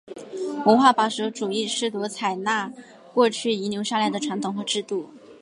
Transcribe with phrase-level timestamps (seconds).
[0.65, 2.73] 文化保守主义试图采纳
[3.13, 5.11] 过去遗留下来的传统和制度。